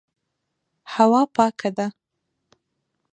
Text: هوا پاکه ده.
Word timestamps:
هوا 0.93 1.21
پاکه 1.35 1.69
ده. 1.77 1.87